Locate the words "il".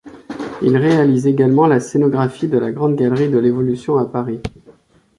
0.63-0.75